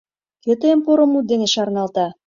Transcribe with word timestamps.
Кӧ 0.43 0.51
тыйым 0.59 0.79
поро 0.85 1.05
мут 1.11 1.25
дене 1.31 1.47
шарналта? 1.53 2.07